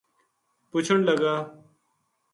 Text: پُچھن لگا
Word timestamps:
پُچھن 0.71 0.99
لگا 1.07 1.35